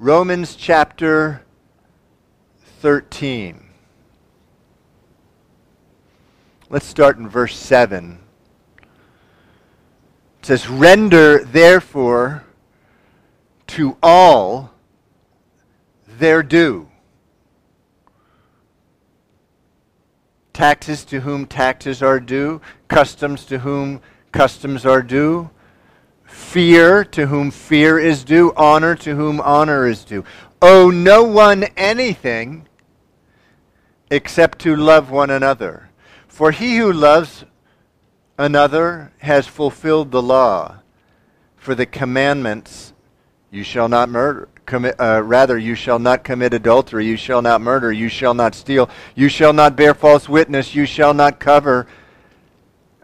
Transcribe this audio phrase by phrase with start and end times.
[0.00, 1.42] Romans chapter
[2.80, 3.64] 13.
[6.70, 8.20] Let's start in verse 7.
[8.80, 8.86] It
[10.46, 12.44] says, Render therefore
[13.66, 14.70] to all
[16.06, 16.88] their due.
[20.52, 25.50] Taxes to whom taxes are due, customs to whom customs are due,
[26.28, 30.24] fear to whom fear is due, honor to whom honor is due.
[30.62, 32.66] Owe no one anything
[34.10, 35.90] except to love one another.
[36.26, 37.44] For he who loves
[38.38, 40.78] another has fulfilled the law.
[41.56, 42.92] For the commandments,
[43.50, 47.60] you shall not murder, commit, uh, rather, you shall not commit adultery, you shall not
[47.60, 51.86] murder, you shall not steal, you shall not bear false witness, you shall not cover,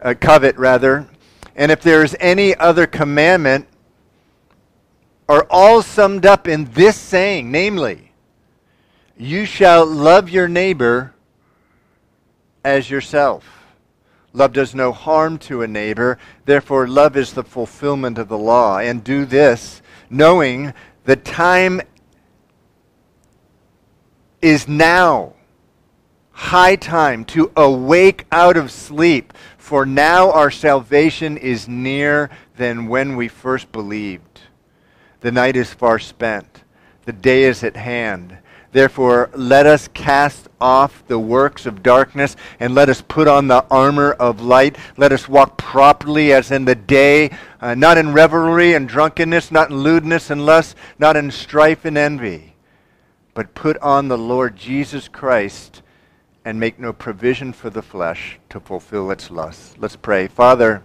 [0.01, 1.07] uh, covet, rather.
[1.55, 3.67] And if there is any other commandment,
[5.27, 8.11] are all summed up in this saying, namely,
[9.17, 11.13] you shall love your neighbor
[12.63, 13.43] as yourself.
[14.33, 18.79] Love does no harm to a neighbor, therefore, love is the fulfillment of the law.
[18.79, 20.73] And do this, knowing
[21.05, 21.81] the time
[24.41, 25.33] is now.
[26.31, 29.31] High time to awake out of sleep,
[29.65, 34.41] for now our salvation is nearer than when we first believed.
[35.21, 36.63] The night is far spent,
[37.05, 38.37] the day is at hand.
[38.73, 43.65] Therefore, let us cast off the works of darkness and let us put on the
[43.71, 44.77] armor of light.
[44.97, 49.71] Let us walk properly as in the day, uh, not in revelry and drunkenness, not
[49.71, 52.53] in lewdness and lust, not in strife and envy,
[53.33, 55.81] but put on the Lord Jesus Christ
[56.45, 59.73] and make no provision for the flesh to fulfill its lusts.
[59.79, 60.27] Let's pray.
[60.27, 60.83] Father,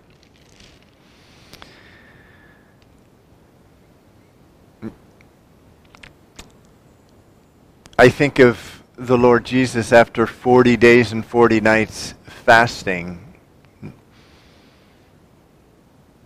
[7.98, 13.34] I think of the Lord Jesus after 40 days and 40 nights fasting,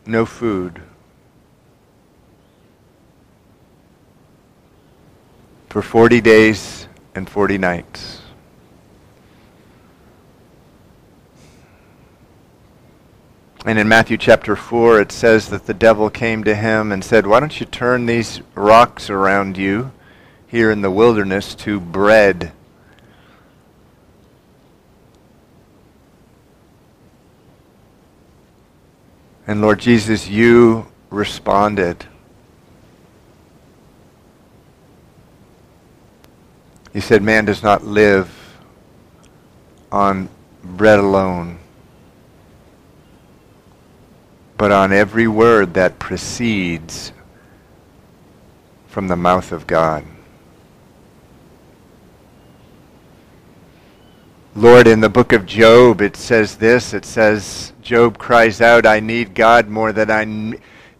[0.06, 0.81] no food.
[5.71, 6.87] For 40 days
[7.17, 8.24] and 40 nights.
[13.65, 17.27] And in Matthew chapter 4, it says that the devil came to him and said,
[17.27, 19.91] Why don't you turn these rocks around you?
[20.55, 22.53] here in the wilderness to bread.
[29.49, 32.07] And Lord Jesus, you responded.
[36.93, 38.57] You said, Man does not live
[39.91, 40.29] on
[40.63, 41.59] bread alone,
[44.57, 47.13] but on every word that proceeds
[48.87, 50.05] from the mouth of God.
[54.57, 56.95] Lord, in the book of Job, it says this.
[56.95, 60.25] It says, Job cries out, I need God more than I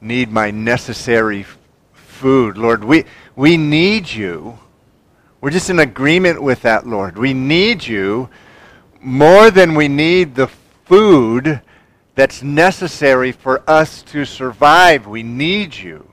[0.01, 1.47] need my necessary
[1.93, 2.59] food.
[2.59, 3.05] Lord, we,
[3.37, 4.59] we need you.
[5.41, 7.17] We're just in agreement with that, Lord.
[7.17, 8.29] We need you
[9.01, 10.49] more than we need the
[10.87, 11.61] food
[12.15, 15.07] that's necessary for us to survive.
[15.07, 16.09] We need you.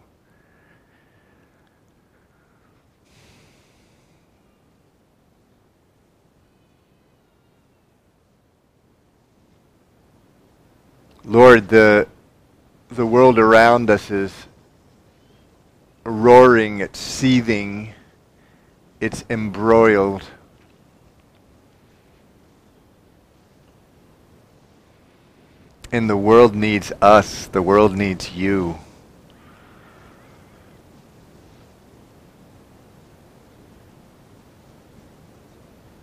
[11.24, 12.08] Lord, the,
[12.90, 14.34] the world around us is
[16.04, 17.94] roaring, it's seething,
[19.00, 20.24] it's embroiled.
[25.94, 28.80] And the world needs us, the world needs you.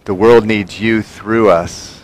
[0.04, 2.03] The world needs you through us.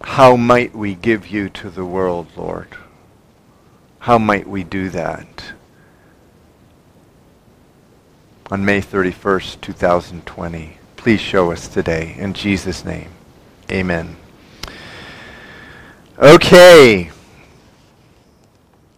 [0.00, 2.76] How might we give you to the world, Lord?
[4.00, 5.52] How might we do that?
[8.50, 10.78] On May 31st, 2020.
[10.98, 12.16] Please show us today.
[12.18, 13.08] In Jesus' name,
[13.70, 14.16] amen.
[16.18, 17.12] Okay.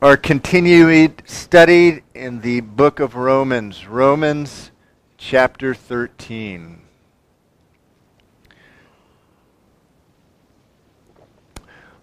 [0.00, 3.86] Our continued study in the book of Romans.
[3.86, 4.70] Romans
[5.18, 6.80] chapter 13.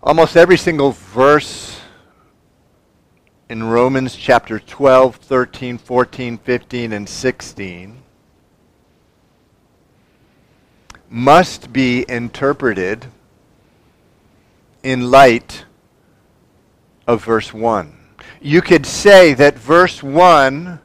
[0.03, 1.81] Almost every single verse
[3.49, 8.03] in Romans chapter 12, 13, 14, 15, and 16
[11.09, 13.05] must be interpreted
[14.83, 15.65] in light
[17.07, 17.93] of verse 1.
[18.41, 20.79] You could say that verse 1,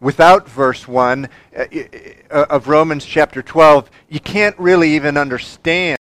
[0.00, 1.64] without verse 1 uh,
[2.30, 5.98] uh, of Romans chapter 12, you can't really even understand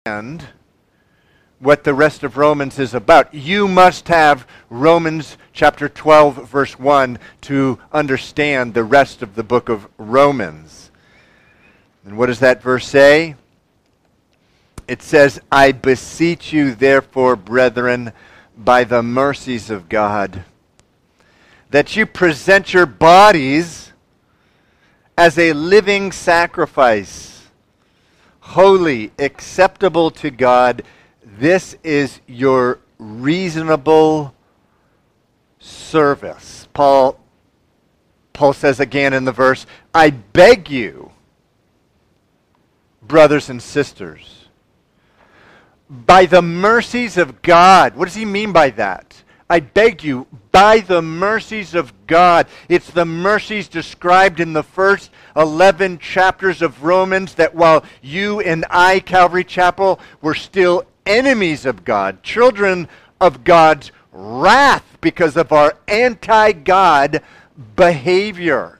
[1.60, 3.34] what the rest of Romans is about.
[3.34, 9.70] You must have Romans chapter 12, verse 1 to understand the rest of the book
[9.70, 10.83] of Romans.
[12.06, 13.36] And what does that verse say?
[14.88, 18.12] It says, I beseech you, therefore, brethren,
[18.58, 20.44] by the mercies of God,
[21.70, 23.94] that you present your bodies
[25.18, 27.48] as a living sacrifice,
[28.42, 30.84] holy, acceptable to God.
[31.24, 34.36] This is your reasonable
[35.60, 36.68] service.
[36.74, 37.20] Paul,
[38.34, 41.13] Paul says again in the verse, I beg you,
[43.08, 44.46] brothers and sisters,
[45.90, 47.96] by the mercies of God.
[47.96, 49.24] What does he mean by that?
[49.50, 52.48] I beg you, by the mercies of God.
[52.70, 58.66] It's the mercies described in the first 11 chapters of Romans that while you and
[58.70, 62.88] I, Calvary Chapel, were still enemies of God, children
[63.20, 67.22] of God's wrath because of our anti God
[67.76, 68.80] behavior.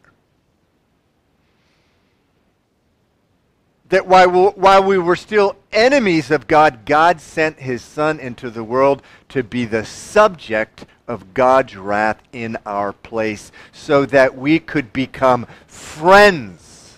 [3.94, 9.04] That while we, were still enemies of God, God sent his Son into the world
[9.30, 15.46] to be the subject of God's wrath in our place so that we could become
[15.68, 16.98] friends,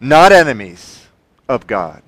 [0.00, 1.06] not enemies
[1.50, 2.00] of God,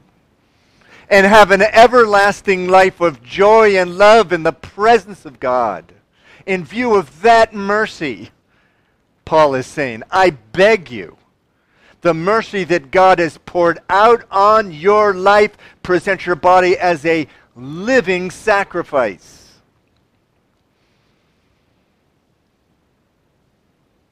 [1.10, 5.92] and have an everlasting life of joy and love in the presence of God.
[6.46, 8.30] In view of that mercy,
[9.26, 11.18] Paul is saying, I beg you
[12.00, 15.56] the mercy that God has poured out on your life.
[15.82, 19.58] Present your body as a living sacrifice.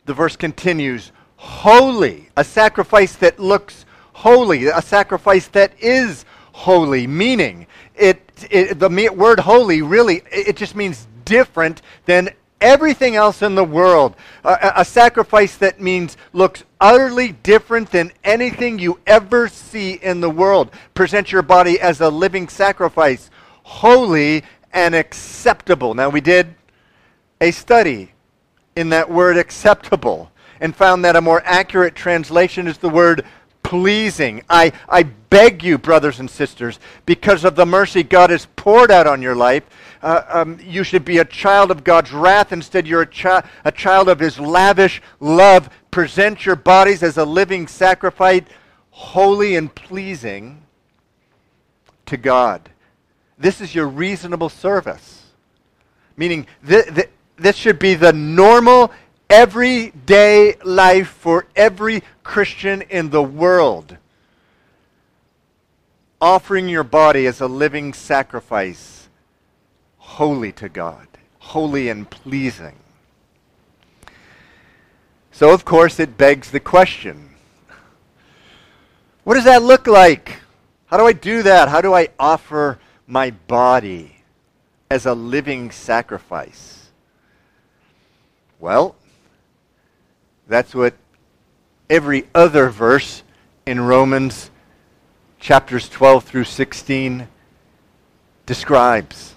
[0.05, 7.67] The verse continues holy, a sacrifice that looks holy, a sacrifice that is holy, meaning
[7.94, 12.31] it, it the word holy really it just means different than
[12.61, 14.17] everything else in the world.
[14.44, 20.31] A, a, sacrifice that means looks utterly different than anything you ever see in the
[20.31, 20.70] world.
[20.94, 23.31] Present your body as a living sacrifice,
[23.62, 24.43] holy
[24.73, 25.94] and acceptable.
[25.94, 26.55] Now, we did
[27.41, 28.12] a study
[28.75, 30.31] in that word acceptable
[30.61, 33.25] and found that a more accurate translation is the word
[33.62, 34.43] pleasing.
[34.49, 39.06] I, I beg you, brothers and sisters, because of the mercy God has poured out
[39.06, 39.64] on your life,
[40.06, 42.53] uh, um, you should be a child of God's wrath.
[42.53, 45.69] Instead, you're a, chi- a child of His lavish love.
[45.91, 48.44] Present your bodies as a living sacrifice,
[48.91, 50.62] holy and pleasing
[52.06, 52.70] to God.
[53.37, 55.25] This is your reasonable service.
[56.17, 58.93] Meaning, th- th- this should be the normal,
[59.29, 63.97] everyday life for every Christian in the world.
[66.20, 68.96] Offering your body as a living sacrifice
[70.06, 71.06] holy to God,
[71.41, 72.76] holy and pleasing.
[75.32, 77.31] So, of course, it begs the question
[79.25, 80.38] what does that look like?
[80.87, 81.69] How do I do that?
[81.69, 84.19] How do I offer my body
[84.88, 86.90] as a living sacrifice?
[88.61, 88.95] Well,
[90.47, 90.95] that's what
[91.90, 93.25] every other verse
[93.66, 94.52] in Romans
[95.40, 97.26] chapters 12 through 16
[98.47, 99.36] describes.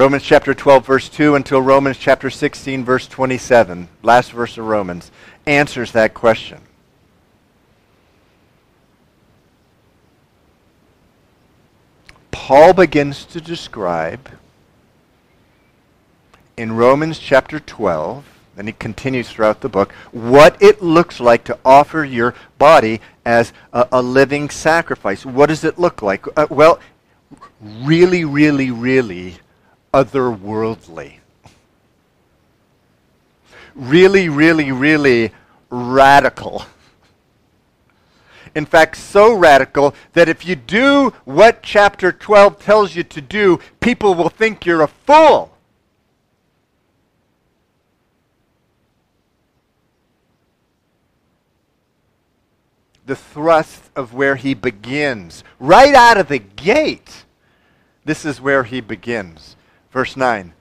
[0.00, 5.10] Romans chapter 12, verse 2 until Romans chapter 16, verse 27, last verse of Romans,
[5.44, 6.58] answers that question.
[12.30, 14.30] Paul begins to describe
[16.56, 18.24] in Romans chapter 12,
[18.56, 23.52] and he continues throughout the book, what it looks like to offer your body as
[23.74, 25.26] a, a living sacrifice.
[25.26, 26.24] What does it look like?
[26.38, 26.80] Uh, well,
[27.60, 29.36] really, really, really
[29.92, 31.14] otherworldly.
[33.74, 35.32] Really, really, really
[35.70, 36.64] radical.
[38.54, 43.60] In fact, so radical that if you do what chapter 12 tells you to do,
[43.80, 45.52] people will think you're a fool.
[53.06, 57.24] The thrust of where he begins, right out of the gate,
[58.04, 59.56] this is where he begins.
[59.92, 60.52] Verse 9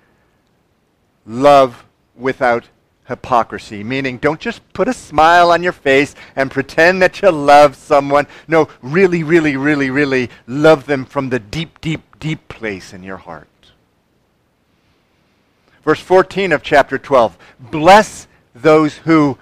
[1.25, 2.65] Love without
[3.07, 7.75] hypocrisy, meaning don't just put a smile on your face and pretend that you love
[7.75, 8.27] someone.
[8.47, 13.17] No, really, really, really, really love them from the deep, deep, deep place in your
[13.17, 13.47] heart.
[15.83, 19.37] Verse 14 of chapter 12 Bless those who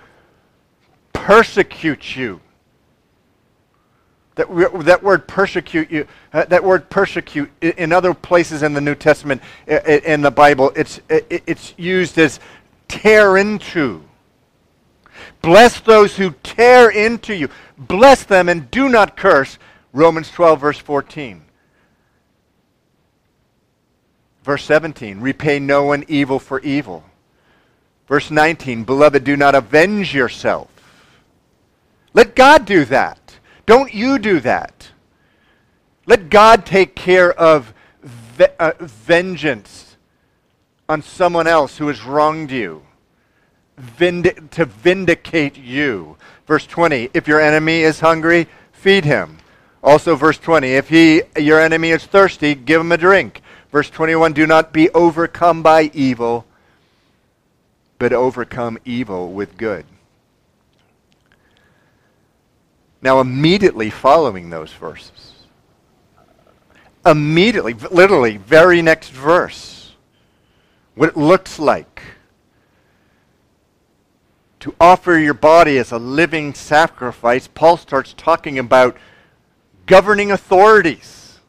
[1.14, 2.40] persecute you.
[4.38, 4.48] That,
[4.86, 9.42] that word persecute you, uh, that word persecute in other places in the New Testament,
[9.68, 12.40] in the Bible, it's, it's used as
[12.88, 14.04] tear into.
[15.42, 17.50] Bless those who tear into you.
[17.78, 19.58] Bless them and do not curse.
[19.92, 21.44] Romans 12, verse 14.
[24.44, 27.04] Verse 17, repay no one evil for evil.
[28.08, 30.70] Verse 19, beloved, do not avenge yourself.
[32.14, 33.27] Let God do that.
[33.68, 34.90] Don't you do that.
[36.08, 39.98] Let God take care of ve- uh, vengeance
[40.90, 42.82] on someone else who has wronged you,
[43.76, 46.16] to vindicate you.
[46.48, 49.38] Verse 20, if your enemy is hungry, feed him.
[49.84, 53.42] Also, verse 20, if he, your enemy is thirsty, give him a drink.
[53.70, 56.46] Verse 21, do not be overcome by evil,
[58.00, 59.86] but overcome evil with good.
[63.02, 65.34] Now, immediately following those verses,
[67.06, 69.94] immediately, literally, very next verse,
[70.96, 72.02] what it looks like
[74.60, 78.98] to offer your body as a living sacrifice, Paul starts talking about
[79.86, 81.40] governing authorities.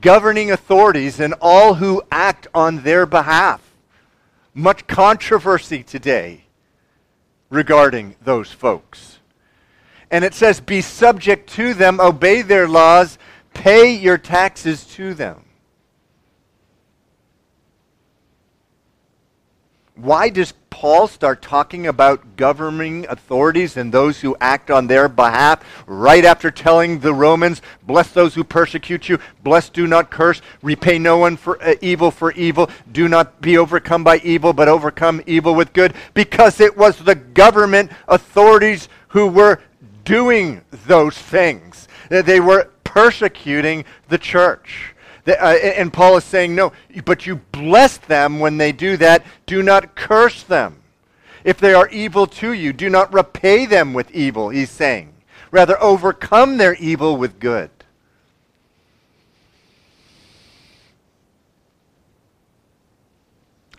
[0.00, 3.60] Governing authorities and all who act on their behalf.
[4.54, 6.44] Much controversy today
[7.50, 9.17] regarding those folks.
[10.10, 13.18] And it says, Be subject to them, obey their laws,
[13.54, 15.44] pay your taxes to them.
[19.94, 25.64] Why does Paul start talking about governing authorities and those who act on their behalf
[25.88, 31.00] right after telling the Romans, bless those who persecute you, bless, do not curse, repay
[31.00, 35.20] no one for uh, evil for evil, do not be overcome by evil, but overcome
[35.26, 35.94] evil with good?
[36.14, 39.58] Because it was the government authorities who were
[40.08, 41.86] doing those things.
[42.08, 44.94] They were persecuting the church.
[45.26, 46.72] Uh, and Paul is saying, no,
[47.04, 49.26] but you bless them when they do that.
[49.44, 50.82] Do not curse them.
[51.44, 55.14] If they are evil to you, do not repay them with evil, he's saying.
[55.50, 57.70] Rather, overcome their evil with good.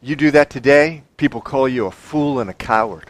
[0.02, 3.10] You do that today, people call you a fool and a coward.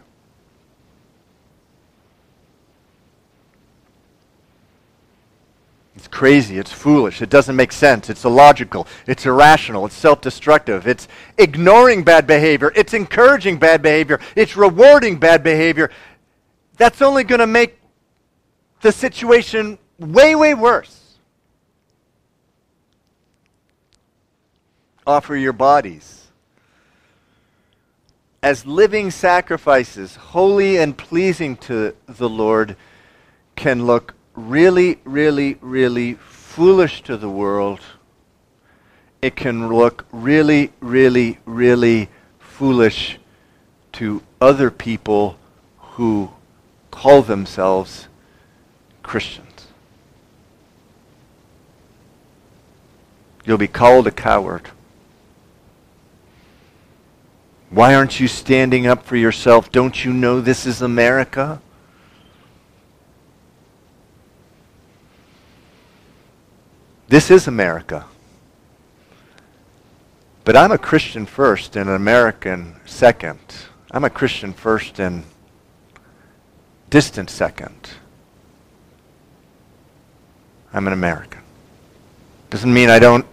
[6.12, 6.58] Crazy.
[6.58, 7.22] It's foolish.
[7.22, 8.10] It doesn't make sense.
[8.10, 8.88] It's illogical.
[9.08, 9.86] It's irrational.
[9.86, 10.88] It's self destructive.
[10.88, 12.72] It's ignoring bad behavior.
[12.76, 14.20] It's encouraging bad behavior.
[14.36, 15.92] It's rewarding bad behavior.
[16.78, 17.80] That's only going to make
[18.82, 21.18] the situation way, way worse.
[25.06, 26.20] Offer your bodies
[28.42, 32.78] as living sacrifices, holy and pleasing to the Lord,
[33.56, 34.14] can look
[34.48, 37.80] really, really, really foolish to the world,
[39.22, 43.20] it can look really, really, really foolish
[43.94, 45.38] to other people
[45.78, 46.32] who
[46.92, 48.08] call themselves
[49.04, 49.68] Christians.
[53.46, 54.70] You'll be called a coward.
[57.70, 59.72] Why aren't you standing up for yourself?
[59.72, 61.62] Don't you know this is America?
[67.10, 68.06] This is America.
[70.46, 73.40] But I'm a Christian first and an American second.
[73.90, 75.24] I'm a Christian first and
[76.92, 77.90] distant second.
[80.72, 81.42] I'm an American.
[82.52, 83.26] Doesn't mean I don't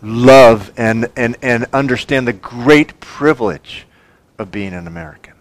[0.00, 3.84] love and, and, and understand the great privilege
[4.38, 5.34] of being an American.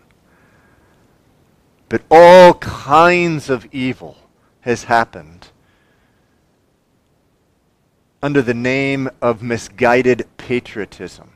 [1.90, 4.18] But all kinds of evil
[4.62, 5.50] has happened
[8.25, 11.29] under the name of misguided patriotism.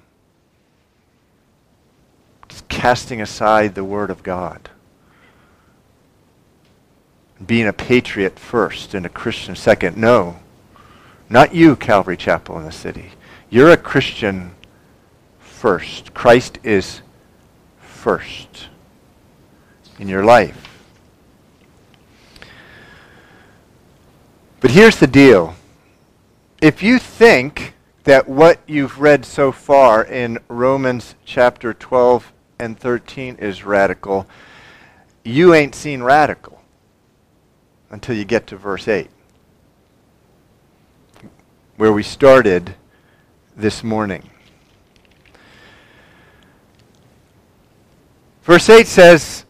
[2.67, 4.71] Casting aside the Word of God.
[7.45, 9.97] Being a patriot first and a Christian second.
[9.97, 10.39] No,
[11.29, 13.11] not you, Calvary Chapel in the city.
[13.51, 14.55] You're a Christian
[15.37, 16.15] first.
[16.15, 17.03] Christ is
[17.81, 18.67] first
[19.99, 20.81] in your life.
[24.59, 25.55] But here's the deal
[26.61, 27.73] if you think
[28.03, 34.27] that what you've read so far in Romans chapter 12 and 13 is radical,
[35.23, 36.61] you ain't seen radical
[37.89, 39.09] until you get to verse 8,
[41.77, 42.75] where we started
[43.55, 44.29] this morning.
[48.43, 49.45] Verse 8 says,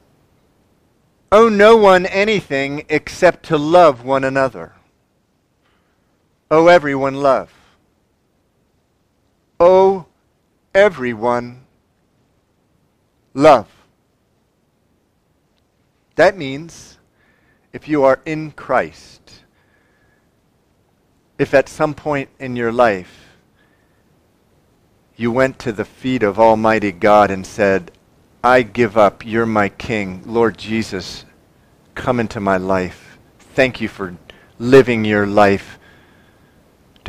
[1.32, 4.74] Owe no one anything except to love one another.
[6.52, 7.54] Owe everyone love.
[9.60, 10.06] Owe
[10.74, 11.66] everyone
[13.34, 13.68] love.
[16.16, 16.98] That means
[17.72, 19.42] if you are in Christ,
[21.38, 23.30] if at some point in your life
[25.16, 27.92] you went to the feet of Almighty God and said,
[28.44, 31.26] I give up, you're my King, Lord Jesus,
[31.94, 33.18] come into my life.
[33.54, 34.18] Thank you for
[34.58, 35.79] living your life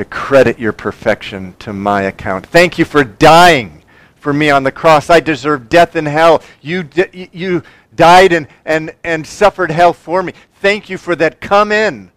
[0.00, 2.46] to credit your perfection to my account.
[2.46, 3.82] Thank you for dying
[4.16, 5.10] for me on the cross.
[5.10, 6.42] I deserve death and hell.
[6.62, 7.62] You, di- you
[7.94, 10.32] died and, and, and suffered hell for me.
[10.54, 11.42] Thank you for that.
[11.42, 12.10] Come in.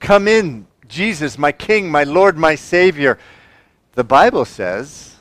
[0.00, 3.20] Come in, Jesus, my King, my Lord, my Savior.
[3.92, 5.18] The Bible says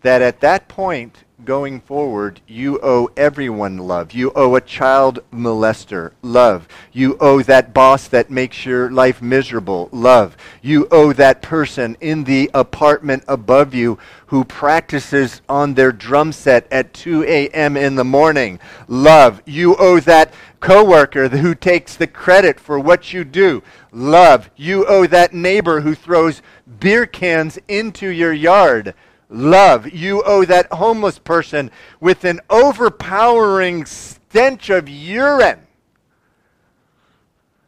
[0.00, 4.12] that at that point, going forward, you owe everyone love.
[4.12, 6.66] You owe a child molester love.
[6.92, 10.36] You owe that boss that makes your life miserable love.
[10.62, 16.66] You owe that person in the apartment above you who practices on their drum set
[16.72, 17.76] at 2 a.m.
[17.76, 19.42] in the morning love.
[19.44, 23.62] You owe that coworker who takes the credit for what you do
[23.92, 24.50] love.
[24.56, 26.40] You owe that neighbor who throws
[26.80, 28.94] beer cans into your yard
[29.28, 29.90] love.
[29.92, 35.60] You owe that homeless person with an overpowering stench of urine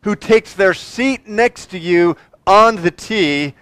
[0.03, 3.55] who takes their seat next to you on the T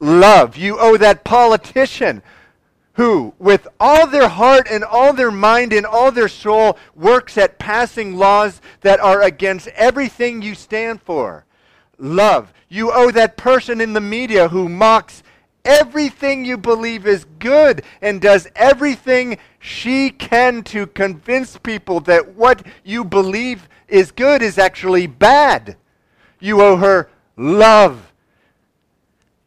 [0.00, 0.56] love.
[0.56, 2.22] You owe that politician
[2.94, 7.58] who, with all their heart and all their mind and all their soul, works at
[7.58, 11.44] passing laws that are against everything you stand for.
[11.98, 12.52] Love.
[12.68, 15.22] You owe that person in the media who mocks
[15.64, 22.66] everything you believe is good and does everything she can to convince people that what
[22.84, 25.76] you believe is good is actually bad.
[26.40, 28.12] You owe her love.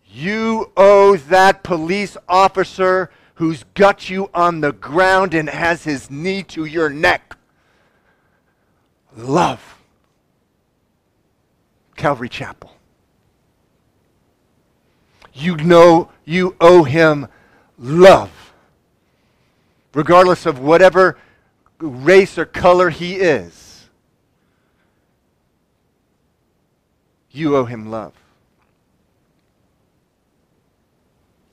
[0.06, 6.42] You owe that police officer who's got you on the ground and has his knee
[6.44, 7.36] to your neck.
[9.16, 9.76] Love.
[11.96, 12.77] Calvary Chapel
[15.38, 17.28] you know you owe him
[17.78, 18.32] love.
[19.94, 21.18] Regardless of whatever
[21.80, 23.88] race or color he is,
[27.32, 28.14] you owe him love.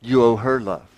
[0.00, 0.88] You owe her love.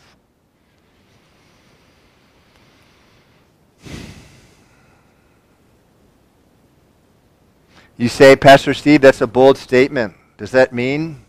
[7.99, 10.15] You say, Pastor Steve, that's a bold statement.
[10.37, 11.26] Does that mean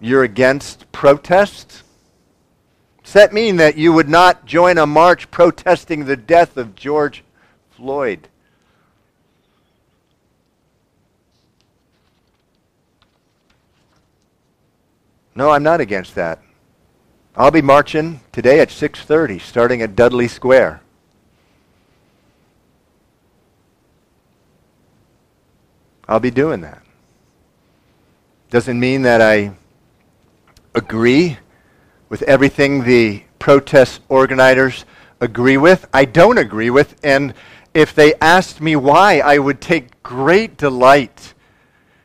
[0.00, 1.82] you're against protest?
[3.04, 7.22] Does that mean that you would not join a march protesting the death of George
[7.70, 8.28] Floyd?
[15.34, 16.40] No, I'm not against that.
[17.36, 20.80] I'll be marching today at 6:30 starting at Dudley Square.
[26.08, 26.82] I'll be doing that.
[28.48, 29.52] Doesn't mean that I
[30.76, 31.38] agree
[32.10, 34.84] with everything the protest organizers
[35.20, 35.86] agree with.
[35.92, 37.32] I don't agree with, and
[37.72, 41.34] if they asked me why, I would take great delight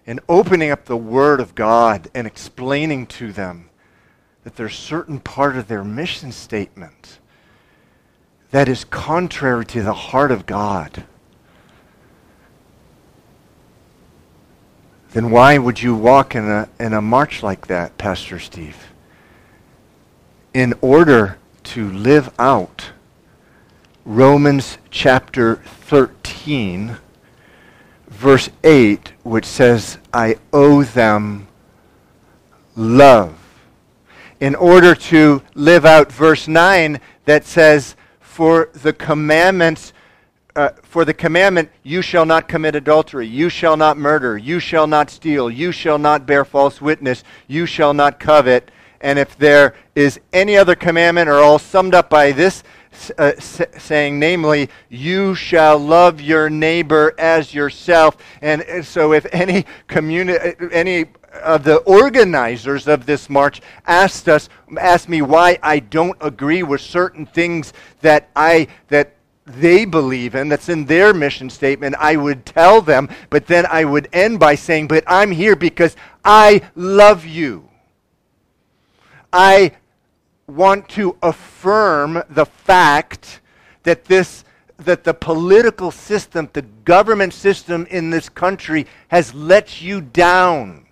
[0.06, 3.70] in opening up the Word of God and explaining to them
[4.44, 7.20] that there's certain part of their mission statement
[8.52, 11.04] that is contrary to the heart of God.
[15.14, 18.78] Then why would you walk in a, in a march like that, Pastor Steve?
[20.54, 22.92] In order to live out
[24.06, 26.98] Romans chapter 13,
[28.08, 31.48] verse 8, which says, I owe them
[32.76, 33.38] love.
[34.40, 39.94] In order to live out verse 9 that says, For the commandments
[40.56, 44.88] uh, for the commandment, you shall not commit adultery, you shall not murder, you shall
[44.88, 48.72] not steal, you shall not bear false witness, you shall not covet.
[49.00, 52.64] And if there is any other commandment are all summed up by this,
[53.18, 58.18] uh, saying, namely, you shall love your neighbor as yourself.
[58.42, 61.06] And so, if any community, any
[61.42, 66.82] of the organizers of this march asked us, asked me why I don't agree with
[66.82, 69.16] certain things that I that
[69.54, 73.86] they believe in, that's in their mission statement, I would tell them, but then I
[73.86, 77.70] would end by saying, But I'm here because I love you.
[79.34, 79.72] I
[80.48, 83.42] want to affirm the fact
[83.84, 84.44] that this
[84.86, 90.86] that the political system, the government system in this country has let you down.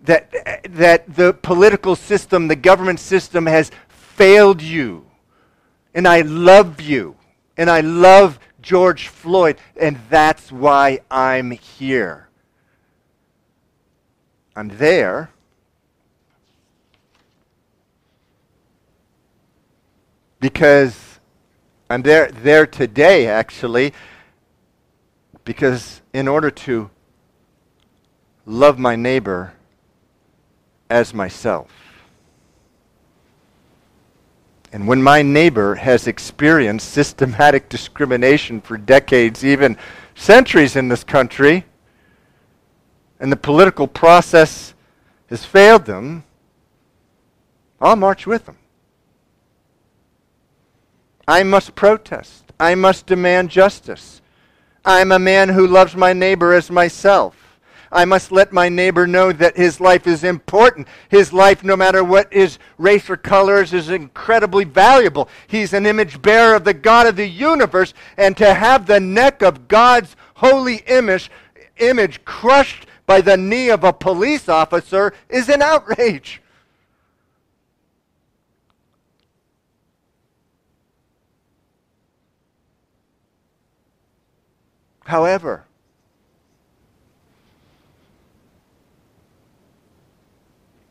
[0.00, 0.30] That,
[0.70, 5.06] that the political system, the government system has failed you.
[5.94, 7.16] And I love you.
[7.56, 9.58] And I love George Floyd.
[9.80, 12.28] And that's why I'm here.
[14.56, 15.30] I'm there
[20.44, 21.20] because
[21.88, 23.94] I'm there, there today, actually,
[25.42, 26.90] because in order to
[28.44, 29.54] love my neighbor
[30.90, 31.83] as myself,
[34.74, 39.76] and when my neighbor has experienced systematic discrimination for decades, even
[40.16, 41.64] centuries in this country,
[43.20, 44.74] and the political process
[45.30, 46.24] has failed them,
[47.80, 48.58] I'll march with them.
[51.28, 52.42] I must protest.
[52.58, 54.22] I must demand justice.
[54.84, 57.36] I'm a man who loves my neighbor as myself.
[57.94, 60.88] I must let my neighbor know that his life is important.
[61.08, 65.28] His life, no matter what his race or colors, is incredibly valuable.
[65.46, 69.42] He's an image bearer of the God of the universe, and to have the neck
[69.42, 71.30] of God's holy image,
[71.76, 76.42] image crushed by the knee of a police officer is an outrage.
[85.04, 85.64] However,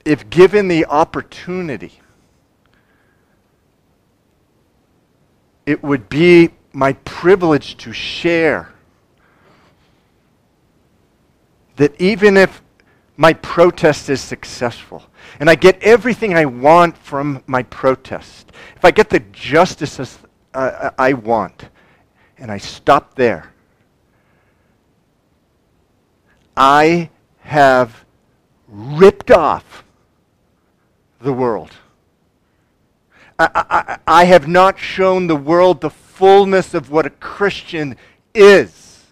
[0.06, 2.00] if given the opportunity,
[5.66, 8.74] it would be my privilege to share
[11.76, 12.62] that even if
[13.16, 15.04] my protest is successful
[15.40, 20.20] and I get everything I want from my protest, if I get the justice
[20.54, 21.70] uh, I want
[22.38, 23.54] and I stop there,
[26.58, 28.06] I have
[28.68, 29.83] ripped off
[31.24, 31.72] the world.
[33.40, 37.96] I, I, I, have not shown the world the fullness of what a Christian
[38.34, 39.06] is.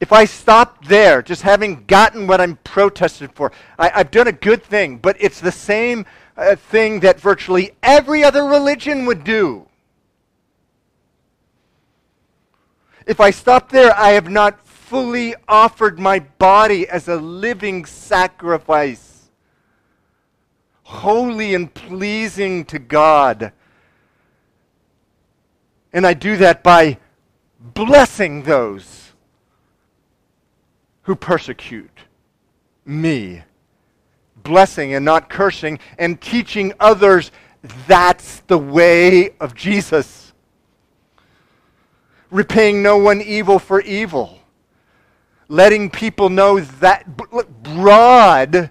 [0.00, 4.32] If I stop there, just having gotten what I'm protested for, I, have done a
[4.32, 9.66] good thing, but it's the same uh, thing that virtually every other religion would do.
[13.06, 19.07] If I stop there, I have not fully offered my body as a living sacrifice,
[20.88, 23.52] holy and pleasing to God.
[25.92, 26.96] And I do that by
[27.60, 29.12] blessing those
[31.02, 31.98] who persecute
[32.86, 33.42] me.
[34.42, 37.32] Blessing and not cursing, and teaching others
[37.86, 40.32] that's the way of Jesus.
[42.30, 44.38] Repaying no one evil for evil
[45.48, 47.16] letting people know that
[47.62, 48.70] broad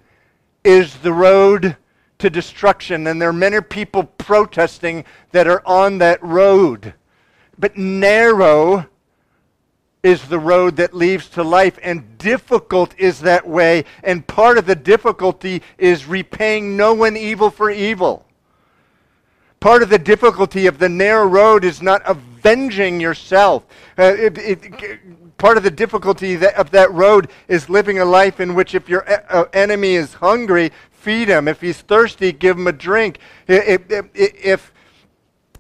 [0.64, 1.76] is the road
[2.20, 6.94] to destruction, and there are many people protesting that are on that road.
[7.60, 8.88] But narrow
[10.04, 13.86] is the road that leads to life, and difficult is that way.
[14.04, 18.26] And part of the difficulty is repaying no one evil for evil.
[19.60, 23.66] Part of the difficulty of the narrow road is not avenging yourself.
[23.98, 28.40] Uh, it, it, part of the difficulty that, of that road is living a life
[28.40, 30.72] in which if your uh, enemy is hungry,
[31.08, 31.48] feed him.
[31.48, 33.20] If he's thirsty, give him a drink.
[33.48, 34.74] If, if, if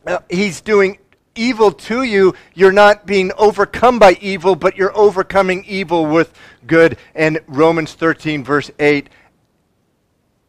[0.06, 0.98] uh, he's doing
[1.36, 6.98] evil to you, you're not being overcome by evil, but you're overcoming evil with good.
[7.16, 9.10] And Romans 13, verse 8,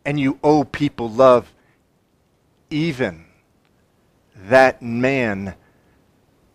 [0.05, 1.55] and you owe people love,
[2.69, 3.25] even
[4.35, 5.55] that man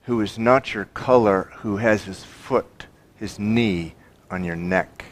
[0.02, 3.96] who is not your color, who has his foot, his knee
[4.30, 5.06] on your neck,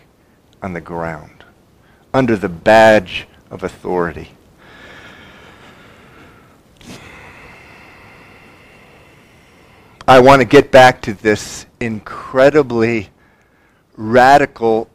[0.61, 1.40] on the ground,
[2.13, 4.31] under the badge of authority.
[10.07, 13.09] I want to get back to this incredibly
[13.95, 14.89] radical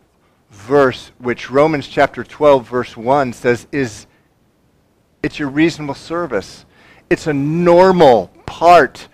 [0.50, 4.07] verse, which Romans chapter 12, verse 1 says is
[5.22, 6.64] it's your reasonable service
[7.09, 9.09] It's a normal part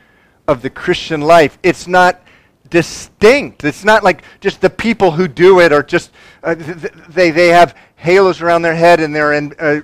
[0.49, 1.59] of the Christian life.
[1.63, 2.21] It's not
[2.69, 3.65] distinct.
[3.65, 6.11] It's not like just the people who do it or just
[6.43, 9.81] uh, th- they, they have halos around their head and they're in uh,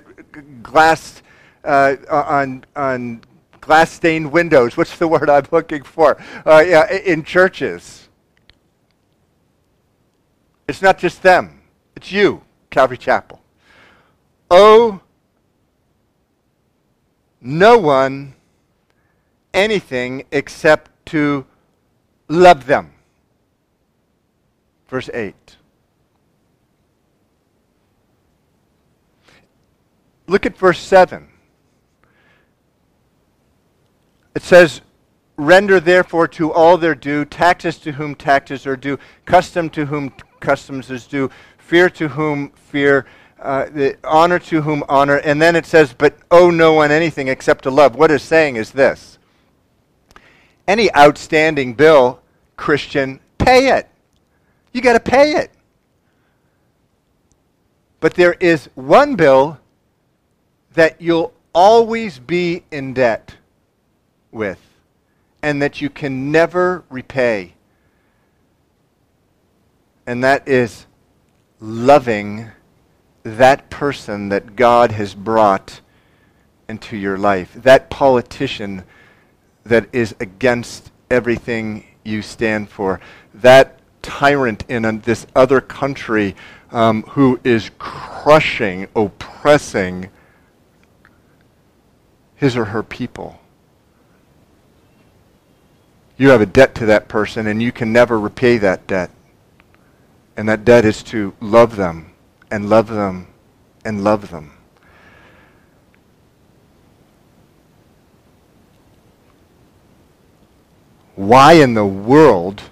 [0.61, 1.23] glass
[1.63, 3.21] uh, on, on
[3.61, 4.75] glass stained windows.
[4.75, 6.21] What's the word I'm looking for?
[6.45, 8.09] Uh, yeah, in churches.
[10.67, 11.61] It's not just them,
[11.95, 13.41] it's you, Calvary Chapel.
[14.51, 14.99] Oh,
[17.41, 18.35] no one
[19.53, 21.45] anything except to
[22.27, 22.91] love them.
[24.89, 25.55] Verse 8.
[30.29, 31.27] Look at verse 7.
[34.35, 34.81] It says,
[35.37, 40.13] Render therefore to all their due, taxes to whom taxes are due, custom to whom
[40.39, 43.07] customs is due, fear to whom fear,
[43.41, 45.15] uh, the honor to whom honor.
[45.15, 47.95] And then it says, But owe no one anything except to love.
[47.95, 49.17] What it's saying is this
[50.67, 52.21] any outstanding bill,
[52.55, 53.89] Christian, pay it.
[54.73, 55.51] You got to pay it.
[57.99, 59.57] But there is one bill
[60.73, 63.35] that you'll always be in debt
[64.31, 64.59] with
[65.41, 67.53] and that you can never repay.
[70.05, 70.85] And that is
[71.59, 72.49] loving
[73.23, 75.81] that person that God has brought
[76.67, 78.83] into your life, that politician
[79.63, 82.99] that is against everything you stand for,
[83.33, 86.35] that tyrant in a, this other country
[86.71, 90.09] um, who is crushing, oppressing
[92.39, 93.37] his or her people.
[96.15, 99.11] You have a debt to that person, and you can never repay that debt.
[100.37, 102.13] And that debt is to love them,
[102.49, 103.27] and love them,
[103.83, 104.53] and love them.
[111.15, 112.63] Why in the world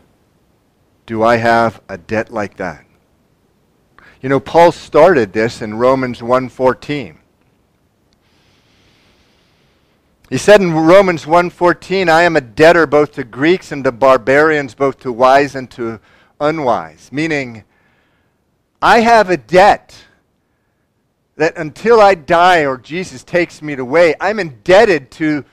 [1.06, 2.86] do I have a debt like that?
[4.22, 7.18] You know, Paul started this in Romans 1:14.
[10.30, 14.76] He said in Romans 1:14, "I am a debtor both to Greeks and to barbarians,
[14.76, 16.02] both to wise and to
[16.40, 17.64] unwise," meaning
[18.82, 19.96] I have a debt
[21.38, 25.46] that until I die or Jesus takes me away, I'm indebted to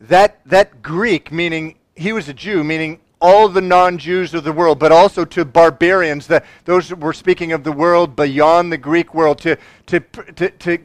[0.00, 4.78] that, that Greek, meaning he was a Jew, meaning all the non-Jews of the world,
[4.78, 9.38] but also to barbarians, that those were speaking of the world beyond the Greek world,
[9.38, 10.00] to, to,
[10.36, 10.78] to, to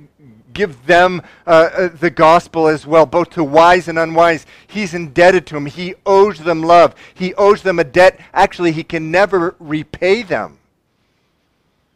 [0.53, 4.45] give them uh, uh, the gospel as well, both to wise and unwise.
[4.67, 5.65] He's indebted to them.
[5.65, 6.95] He owes them love.
[7.13, 8.19] He owes them a debt.
[8.33, 10.59] Actually, he can never repay them.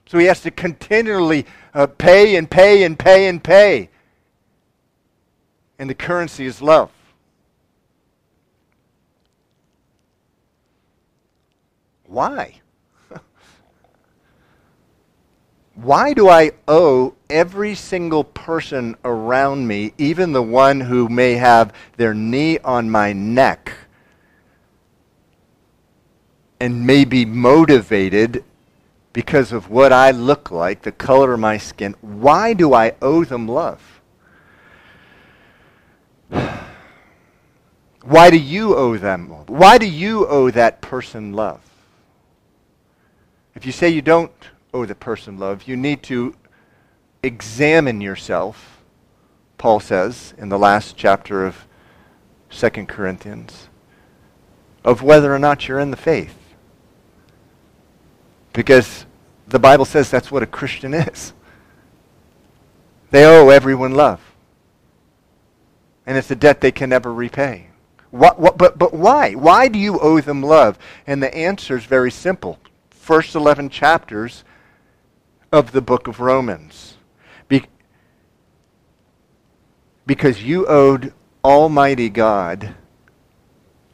[0.07, 3.89] So he has to continually uh, pay and pay and pay and pay.
[5.79, 6.91] And the currency is love.
[12.05, 12.61] Why?
[15.77, 21.71] Why do I owe every single person around me, even the one who may have
[21.97, 23.71] their knee on my neck,
[26.59, 28.43] and may be motivated
[29.13, 31.93] because of what I look like, the color of my skin?
[32.01, 34.01] Why do I owe them love?
[38.01, 39.47] Why do you owe them love?
[39.47, 41.61] Why do you owe that person love?
[43.53, 44.31] If you say you don't
[44.73, 46.35] owe the person love, you need to
[47.23, 48.83] examine yourself,
[49.57, 51.67] Paul says in the last chapter of
[52.49, 53.69] 2 Corinthians,
[54.83, 56.37] of whether or not you're in the faith.
[58.53, 59.05] Because
[59.47, 61.33] the Bible says that's what a Christian is.
[63.11, 64.21] They owe everyone love.
[66.05, 67.67] And it's a debt they can never repay.
[68.11, 69.33] What, what, but, but why?
[69.33, 70.79] Why do you owe them love?
[71.05, 74.43] And the answer is very simple first 11 chapters
[75.51, 76.95] of the book of Romans.
[77.47, 77.65] Be-
[80.05, 82.75] because you owed Almighty God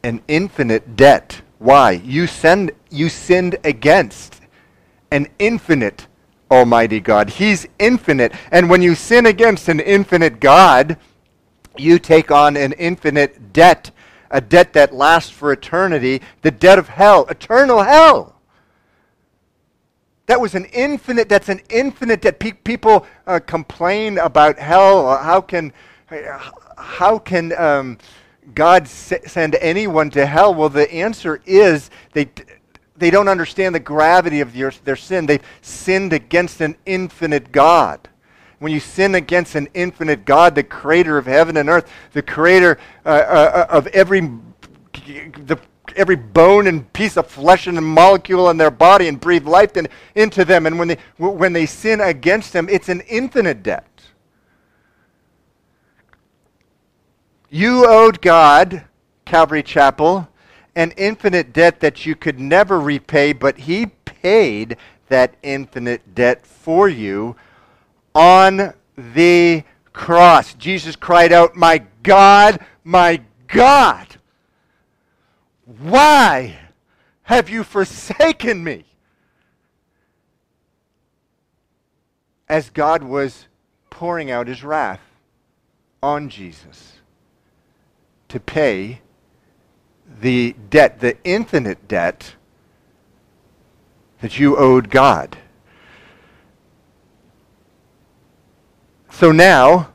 [0.02, 1.40] an infinite debt.
[1.58, 1.92] Why?
[1.92, 4.40] You, send, you sinned against
[5.10, 6.06] an infinite
[6.50, 7.30] Almighty God.
[7.30, 8.32] He's infinite.
[8.50, 10.98] And when you sin against an infinite God,
[11.76, 13.90] you take on an infinite debt,
[14.30, 18.33] a debt that lasts for eternity, the debt of hell, eternal hell.
[20.26, 25.16] That was an infinite, that's an infinite that pe- people uh, complain about hell.
[25.18, 25.72] How can,
[26.78, 27.98] how can um,
[28.54, 30.54] God s- send anyone to hell?
[30.54, 32.30] Well, the answer is they,
[32.96, 35.26] they don't understand the gravity of their, their sin.
[35.26, 38.08] They've sinned against an infinite God.
[38.60, 42.78] when you sin against an infinite God, the creator of heaven and earth, the creator
[43.04, 44.20] uh, uh, of every,
[44.92, 45.58] the,
[45.96, 49.88] every bone and piece of flesh and molecule in their body and breathe life in,
[50.14, 50.66] into them.
[50.66, 53.86] And when they, when they sin against him, it's an infinite debt.
[57.50, 58.84] You owed God,
[59.24, 60.28] Calvary Chapel,
[60.74, 64.76] an infinite debt that you could never repay, but He paid
[65.08, 67.36] that infinite debt for you
[68.14, 70.54] on the cross.
[70.54, 74.13] Jesus cried out, My God, my God,
[75.64, 76.58] why
[77.22, 78.84] have you forsaken me?
[82.48, 83.48] As God was
[83.88, 85.00] pouring out his wrath
[86.02, 86.94] on Jesus
[88.28, 89.00] to pay
[90.20, 92.34] the debt, the infinite debt
[94.20, 95.38] that you owed God.
[99.10, 99.93] So now,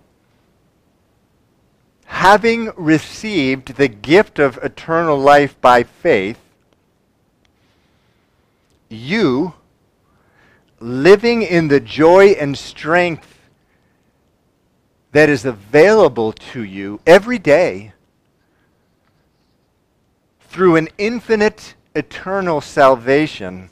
[2.10, 6.40] having received the gift of eternal life by faith,
[8.90, 9.54] you,
[10.80, 13.40] living in the joy and strength
[15.12, 17.94] that is available to you every day
[20.42, 23.70] through an infinite, eternal salvation,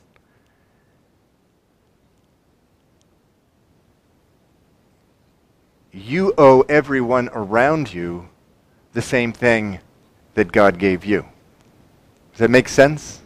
[5.97, 8.29] you owe everyone around you
[8.93, 9.79] the same thing
[10.35, 11.25] that God gave you.
[12.31, 13.21] Does that make sense?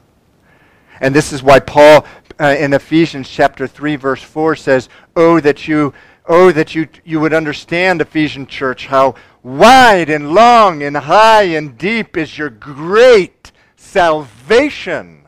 [1.01, 2.05] And this is why Paul
[2.39, 5.93] uh, in Ephesians chapter 3 verse 4 says, "Oh that you
[6.27, 11.77] oh that you you would understand Ephesian church how wide and long and high and
[11.77, 15.27] deep is your great salvation."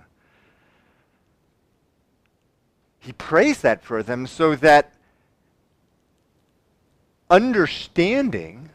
[3.00, 4.93] He prays that for them so that
[7.34, 8.70] understanding,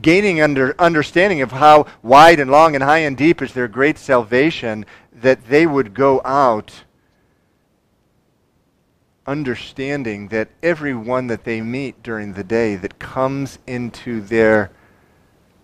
[0.00, 3.98] gaining under, understanding of how wide and long and high and deep is their great
[3.98, 6.84] salvation, that they would go out
[9.26, 14.70] understanding that everyone that they meet during the day that comes into their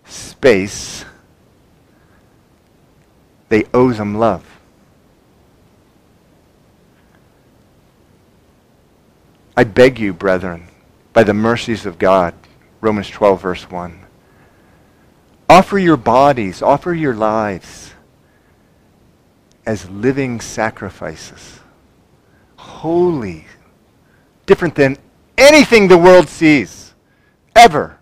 [0.03, 1.05] space,
[3.47, 4.45] they owe them love.
[9.55, 10.67] I beg you, brethren,
[11.13, 12.33] by the mercies of God.
[12.79, 13.99] Romans 12, verse 1.
[15.49, 17.93] Offer your bodies, offer your lives
[19.65, 21.59] as living sacrifices,
[22.55, 23.45] holy,
[24.45, 24.97] different than
[25.37, 26.93] anything the world sees,
[27.55, 27.99] ever,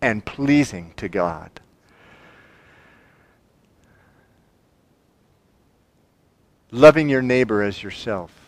[0.00, 1.60] and pleasing to God.
[6.70, 8.45] Loving your neighbor as yourself.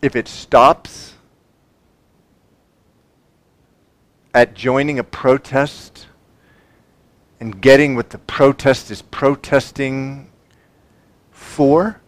[0.00, 1.14] If it stops
[4.32, 6.06] at joining a protest
[7.40, 10.30] and getting what the protest is protesting
[11.32, 12.00] for,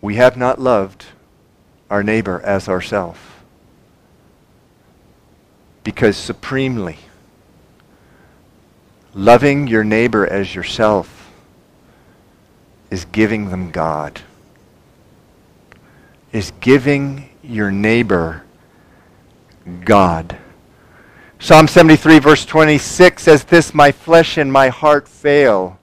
[0.00, 1.06] we have not loved
[1.88, 3.42] our neighbor as ourself.
[5.82, 6.98] Because supremely,
[9.14, 11.19] loving your neighbor as yourself
[12.90, 14.20] is giving them God,
[16.32, 18.44] is giving your neighbor
[19.84, 20.36] God.
[21.38, 25.78] Psalm 73, verse 26 says, This my flesh and my heart fail.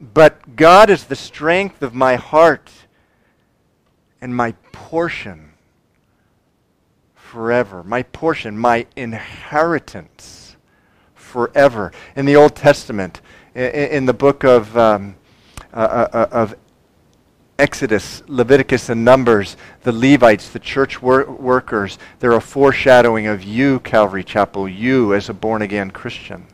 [0.00, 2.70] But God is the strength of my heart
[4.20, 5.52] and my portion
[7.14, 7.82] forever.
[7.82, 10.56] My portion, my inheritance
[11.14, 11.92] forever.
[12.16, 13.20] In the Old Testament,
[13.54, 15.16] in the book of um,
[15.72, 16.54] uh, uh, uh, of
[17.58, 23.80] Exodus, Leviticus, and Numbers, the Levites, the church wor- workers, they're a foreshadowing of you,
[23.80, 26.46] Calvary Chapel, you as a born again Christian.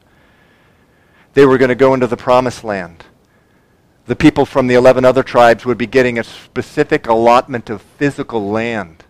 [1.34, 3.04] They were going to go into the promised land.
[4.06, 8.50] The people from the 11 other tribes would be getting a specific allotment of physical
[8.50, 9.04] land.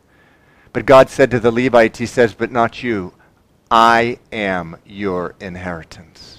[0.72, 3.14] But God said to the Levites, He says, But not you.
[3.70, 6.38] I am your inheritance.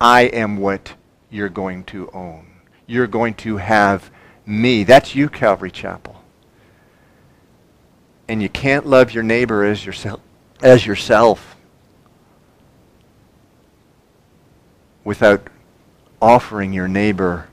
[0.00, 0.94] I am what
[1.34, 2.46] you're going to own.
[2.86, 4.08] You're going to have
[4.46, 4.84] me.
[4.84, 6.22] That's you, Calvary Chapel.
[8.28, 10.20] And you can't love your neighbor as yourself,
[10.62, 11.56] as yourself
[15.02, 15.48] without
[16.22, 17.48] offering your neighbor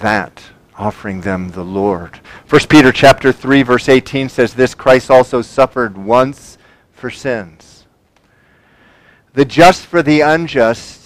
[0.00, 0.42] that
[0.76, 2.18] offering them the Lord.
[2.48, 6.58] 1 Peter chapter 3 verse 18 says this Christ also suffered once
[6.90, 7.86] for sins.
[9.34, 11.01] The just for the unjust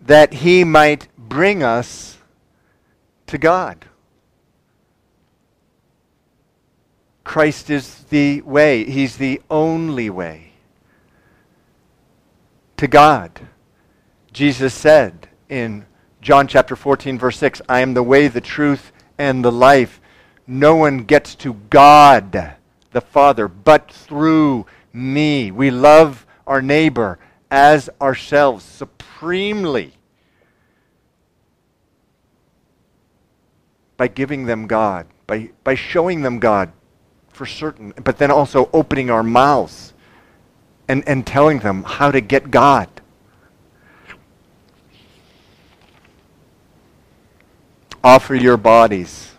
[0.00, 2.18] that he might bring us
[3.26, 3.86] to God.
[7.24, 8.84] Christ is the way.
[8.84, 10.52] He's the only way
[12.76, 13.40] to God.
[14.32, 15.84] Jesus said in
[16.20, 20.00] John chapter 14, verse 6, I am the way, the truth, and the life.
[20.46, 22.56] No one gets to God,
[22.90, 25.50] the Father, but through me.
[25.50, 27.18] We love our neighbor
[27.50, 29.92] as ourselves supremely
[33.96, 36.72] by giving them God, by, by showing them God
[37.28, 39.92] for certain, but then also opening our mouths
[40.88, 42.88] and, and telling them how to get God.
[48.02, 49.32] Offer your bodies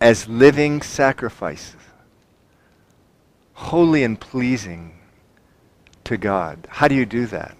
[0.00, 1.76] as living sacrifices,
[3.52, 4.98] holy and pleasing
[6.12, 6.66] to God.
[6.70, 7.56] How do you do that?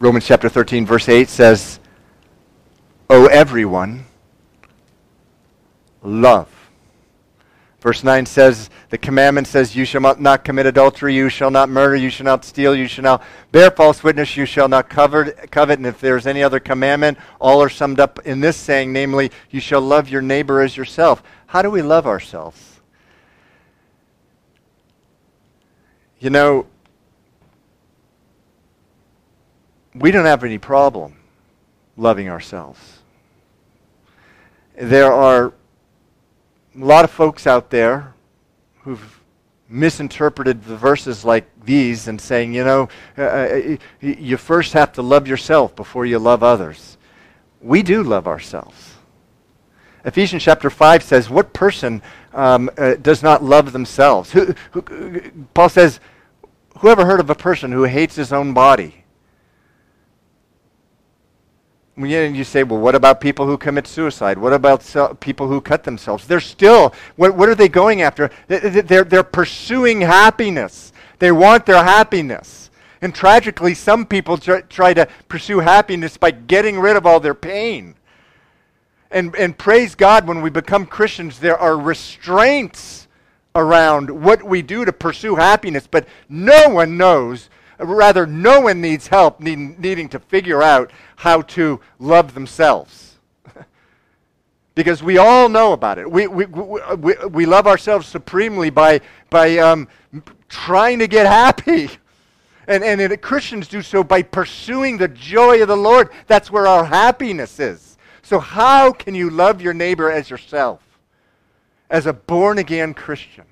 [0.00, 1.78] Romans chapter 13, verse 8 says,
[3.08, 4.06] Owe everyone,
[6.02, 6.48] love
[7.82, 11.96] Verse 9 says, the commandment says, You shall not commit adultery, you shall not murder,
[11.96, 15.50] you shall not steal, you shall not bear false witness, you shall not covet.
[15.50, 15.80] covet.
[15.80, 19.58] And if there's any other commandment, all are summed up in this saying, namely, you
[19.58, 21.24] shall love your neighbor as yourself.
[21.46, 22.71] How do we love ourselves?
[26.22, 26.66] You know,
[29.92, 31.16] we don't have any problem
[31.96, 32.78] loving ourselves.
[34.80, 35.52] There are a
[36.78, 38.14] lot of folks out there
[38.82, 39.20] who've
[39.68, 45.02] misinterpreted the verses like these and saying, you know, uh, uh you first have to
[45.02, 46.98] love yourself before you love others.
[47.60, 48.94] We do love ourselves.
[50.04, 52.00] Ephesians chapter 5 says, What person
[52.32, 54.30] um, uh, does not love themselves?
[54.30, 55.20] Who, who,
[55.54, 55.98] Paul says,
[56.78, 59.04] Whoever heard of a person who hates his own body?
[61.96, 64.38] And you say, well, what about people who commit suicide?
[64.38, 66.26] What about people who cut themselves?
[66.26, 68.30] They're still, what, what are they going after?
[68.48, 70.92] They're, they're pursuing happiness.
[71.18, 72.70] They want their happiness.
[73.02, 77.34] And tragically, some people try, try to pursue happiness by getting rid of all their
[77.34, 77.94] pain.
[79.10, 83.01] And, and praise God, when we become Christians, there are restraints
[83.54, 87.48] around what we do to pursue happiness, but no one knows
[87.84, 93.16] rather, no one needs help need, needing to figure out how to love themselves.
[94.74, 96.10] because we all know about it.
[96.10, 99.00] We, we, we, we love ourselves supremely by,
[99.30, 99.88] by um,
[100.48, 101.90] trying to get happy.
[102.68, 106.10] And, and Christians do so by pursuing the joy of the Lord.
[106.28, 107.98] That's where our happiness is.
[108.22, 110.80] So, how can you love your neighbor as yourself,
[111.92, 113.44] as a born again Christian,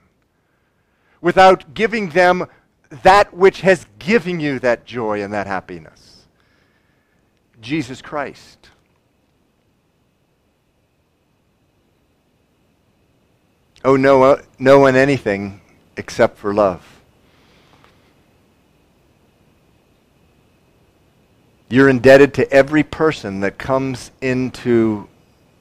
[1.20, 2.46] without giving them
[3.04, 6.10] that which has given you that joy and that happiness
[7.60, 8.70] Jesus Christ.
[13.84, 15.60] Oh, no, uh, no one anything
[15.96, 17.00] except for love.
[21.68, 25.08] You're indebted to every person that comes into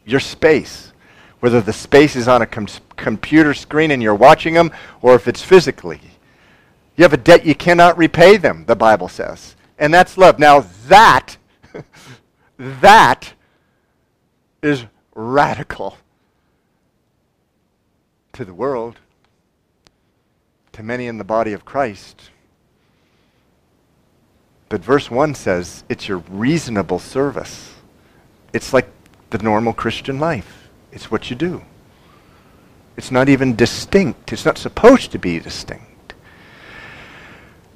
[0.05, 0.88] your space,
[1.39, 2.67] whether the space is on a com-
[2.97, 4.71] computer screen and you're watching them
[5.01, 6.01] or if it's physically.
[6.95, 9.55] You have a debt you cannot repay them, the Bible says.
[9.77, 10.37] And that's love.
[10.37, 11.37] Now, that,
[12.57, 13.33] that
[14.61, 14.85] is
[15.15, 15.97] radical
[18.33, 18.99] to the world,
[20.73, 22.31] to many in the body of Christ.
[24.69, 27.73] But verse 1 says it's your reasonable service.
[28.53, 28.89] It's like
[29.31, 30.58] the normal Christian life,
[30.91, 31.61] it's what you do.
[32.97, 36.13] It's not even distinct, it's not supposed to be distinct.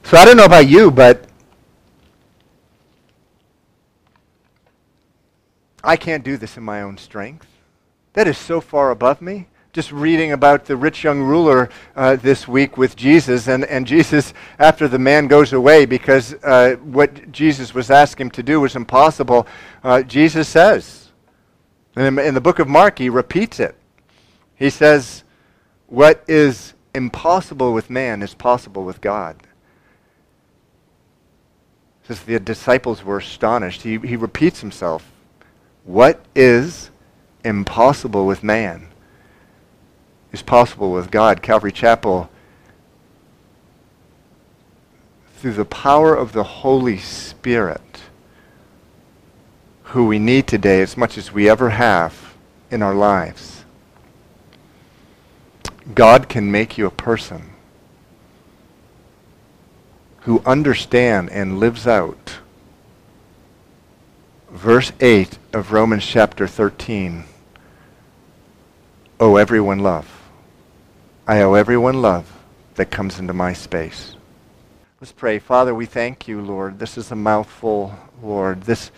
[0.03, 1.25] So I don't know about you, but
[5.83, 7.47] I can't do this in my own strength.
[8.13, 9.47] That is so far above me.
[9.73, 14.33] Just reading about the rich young ruler uh, this week with Jesus, and, and Jesus,
[14.59, 18.75] after the man goes away because uh, what Jesus was asking him to do was
[18.75, 19.47] impossible,
[19.83, 21.02] uh, Jesus says,
[21.95, 23.75] in, in the book of Mark, he repeats it.
[24.55, 25.23] He says,
[25.87, 29.35] What is impossible with man is possible with God
[32.03, 33.83] says the disciples were astonished.
[33.83, 35.09] He, he repeats himself.
[35.85, 36.89] What is
[37.43, 38.87] impossible with man
[40.31, 41.41] is possible with God.
[41.41, 42.29] Calvary Chapel,
[45.37, 48.02] through the power of the Holy Spirit,
[49.93, 52.33] who we need today as much as we ever have
[52.71, 53.63] in our lives,
[55.93, 57.51] God can make you a person
[60.21, 62.39] who understand and lives out
[64.49, 67.25] verse 8 of Romans chapter 13.
[69.19, 70.09] Owe everyone love.
[71.27, 72.25] I owe everyone love
[72.75, 74.15] that comes into my space.
[74.99, 75.37] Let's pray.
[75.37, 76.79] Father, we thank you, Lord.
[76.79, 78.63] This is a mouthful, Lord.
[78.63, 78.89] This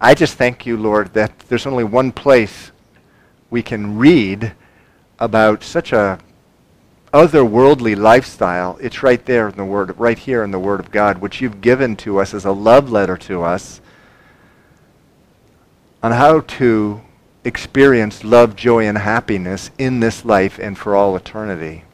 [0.00, 2.70] I just thank you, Lord, that there's only one place
[3.48, 4.52] we can read
[5.18, 6.18] about such a
[7.14, 8.76] otherworldly lifestyle.
[8.80, 11.62] It's right there in the word right here in the word of God, which you've
[11.62, 13.80] given to us as a love letter to us
[16.02, 17.00] on how to
[17.44, 21.84] experience love, joy, and happiness in this life and for all eternity.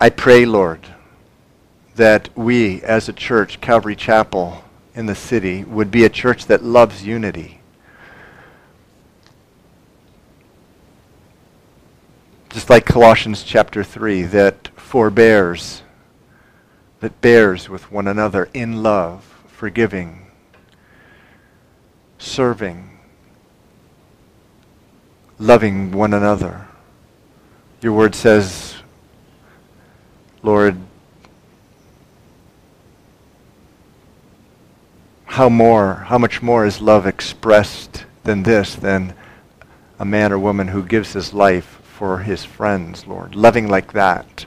[0.00, 0.86] I pray, Lord,
[1.96, 4.62] that we as a church, Calvary Chapel
[5.00, 7.58] in the city, would be a church that loves unity.
[12.50, 15.82] Just like Colossians chapter 3, that forbears,
[17.00, 20.26] that bears with one another in love, forgiving,
[22.18, 22.98] serving,
[25.38, 26.66] loving one another.
[27.80, 28.74] Your word says,
[30.42, 30.76] Lord,
[35.40, 39.14] how more, how much more is love expressed than this, than
[39.98, 44.44] a man or woman who gives his life for his friends, Lord, loving like that,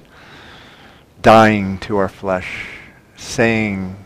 [1.20, 2.68] dying to our flesh,
[3.16, 4.06] saying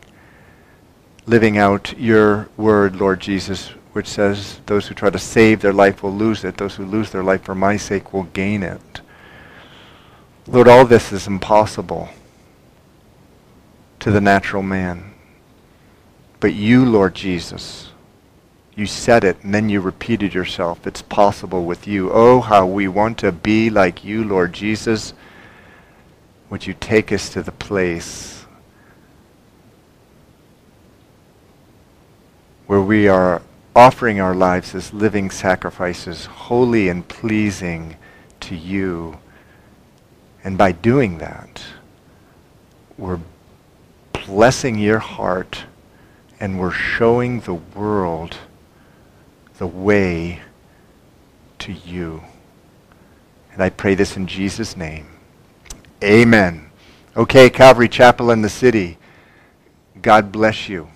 [1.26, 6.02] living out your word, Lord Jesus, which says, Those who try to save their life
[6.02, 6.56] will lose it.
[6.56, 9.02] Those who lose their life for my sake will gain it.
[10.48, 12.08] Lord, all this is impossible
[14.00, 15.16] to the natural man.
[16.40, 17.90] But you, Lord Jesus,
[18.76, 20.86] you said it and then you repeated yourself.
[20.86, 22.12] It's possible with you.
[22.12, 25.14] Oh, how we want to be like you, Lord Jesus.
[26.50, 28.46] Would you take us to the place
[32.68, 33.42] where we are
[33.76, 37.96] offering our lives as living sacrifices, holy and pleasing
[38.40, 39.18] to you.
[40.44, 41.64] And by doing that,
[42.98, 43.20] we're
[44.26, 45.64] blessing your heart
[46.40, 48.38] and we're showing the world
[49.58, 50.42] the way
[51.60, 52.24] to you.
[53.52, 55.08] And I pray this in Jesus' name.
[56.04, 56.70] Amen.
[57.16, 58.98] Okay, Calvary Chapel in the city.
[60.02, 60.90] God bless you.